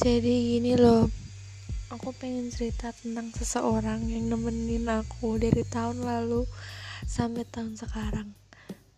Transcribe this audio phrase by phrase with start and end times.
[0.00, 1.12] jadi gini loh
[1.92, 6.48] aku pengen cerita tentang seseorang yang nemenin aku dari tahun lalu
[7.04, 8.32] sampai tahun sekarang.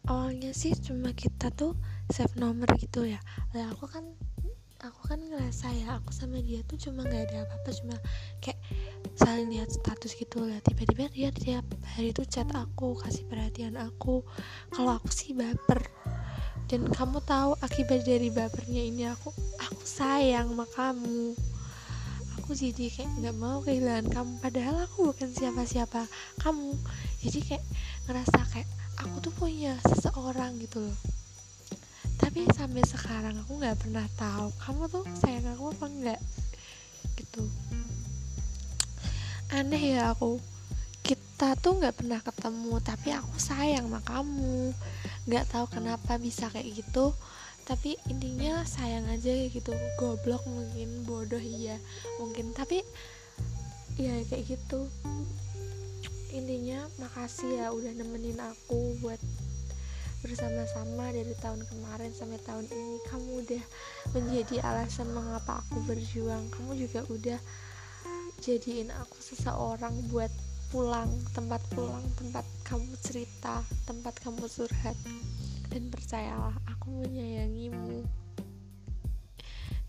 [0.07, 1.75] Awalnya sih cuma kita tuh
[2.07, 3.19] save nomor gitu ya.
[3.51, 4.07] Lah aku kan
[4.79, 7.97] aku kan ngerasa ya aku sama dia tuh cuma nggak ada apa-apa cuma
[8.39, 8.63] kayak
[9.19, 10.63] saling lihat status gitu lah.
[10.63, 11.67] Tiba-tiba dia tiap
[11.99, 14.23] hari tuh chat aku kasih perhatian aku.
[14.71, 15.83] Kalau aku sih baper
[16.73, 19.29] dan kamu tahu akibat dari bapernya ini aku
[19.61, 21.37] aku sayang sama kamu.
[22.41, 26.09] Aku jadi kayak nggak mau kehilangan kamu padahal aku bukan siapa-siapa
[26.41, 26.73] kamu.
[27.21, 27.65] Jadi kayak
[28.09, 28.69] ngerasa kayak
[29.05, 30.97] aku tuh punya seseorang gitu loh.
[32.17, 36.21] Tapi sampai sekarang aku nggak pernah tahu kamu tuh sayang aku apa enggak
[37.21, 37.45] gitu.
[39.53, 40.41] Aneh ya aku
[41.43, 44.71] kita tuh nggak pernah ketemu tapi aku sayang sama kamu.
[45.27, 47.11] Nggak tahu kenapa bisa kayak gitu.
[47.67, 49.75] Tapi intinya sayang aja kayak gitu.
[49.99, 51.83] Goblok mungkin bodoh iya
[52.23, 52.55] mungkin.
[52.55, 52.87] Tapi
[53.99, 54.87] ya kayak gitu.
[56.31, 59.19] Intinya makasih ya udah nemenin aku buat
[60.23, 63.03] bersama-sama dari tahun kemarin sampai tahun ini.
[63.11, 63.65] Kamu udah
[64.15, 66.55] menjadi alasan mengapa aku berjuang.
[66.55, 67.39] Kamu juga udah
[68.39, 70.31] jadiin aku seseorang buat
[70.73, 74.97] pulang tempat pulang tempat kamu cerita tempat kamu curhat.
[75.69, 78.09] Dan percayalah aku menyayangimu.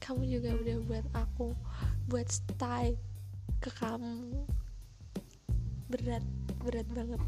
[0.04, 1.56] Kamu juga udah buat aku
[2.12, 3.00] buat stay
[3.64, 4.44] ke kamu.
[5.88, 6.24] Berat
[6.60, 7.24] berat banget.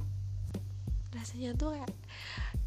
[1.15, 1.95] Rasanya tuh kayak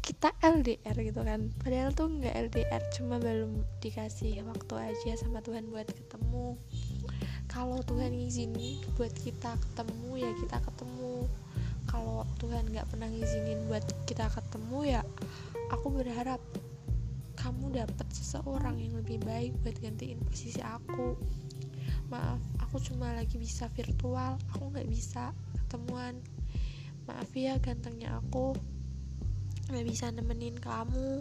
[0.01, 1.53] kita LDR gitu kan.
[1.61, 6.57] Padahal tuh nggak LDR cuma belum dikasih waktu aja sama Tuhan buat ketemu
[7.49, 11.25] kalau Tuhan ngizinin buat kita ketemu ya kita ketemu.
[11.89, 15.01] Kalau Tuhan nggak pernah ngizinin buat kita ketemu ya
[15.73, 16.37] aku berharap
[17.33, 21.17] kamu dapat seseorang yang lebih baik buat gantiin posisi aku.
[22.13, 25.33] Maaf aku cuma lagi bisa virtual aku nggak bisa
[25.65, 26.21] ketemuan.
[27.09, 28.53] Maaf ya gantengnya aku
[29.73, 31.17] nggak bisa nemenin kamu.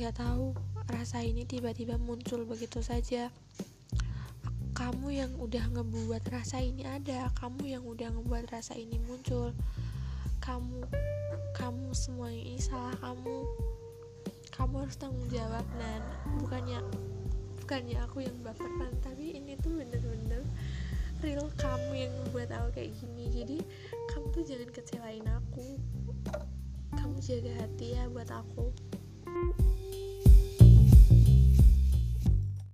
[0.00, 0.56] Nggak tahu
[0.90, 3.30] rasa ini tiba-tiba muncul begitu saja.
[4.74, 9.54] Kamu yang udah ngebuat rasa ini ada kamu yang udah ngebuat rasa ini muncul.
[10.42, 10.82] Kamu
[11.54, 13.46] kamu semua ini salah kamu.
[14.50, 16.02] Kamu harus tanggung jawab dan
[16.42, 16.82] bukannya
[17.62, 20.42] bukannya aku yang baperan tapi ini tuh bener-bener
[21.22, 23.24] real kamu yang membuat aku kayak gini.
[23.30, 23.58] Jadi
[24.10, 25.78] kamu tuh jangan kecewain aku.
[26.98, 28.74] Kamu jaga hati ya buat aku